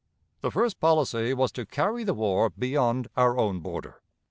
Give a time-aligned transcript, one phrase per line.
[0.41, 4.01] The first policy was to carry the war beyond our own border.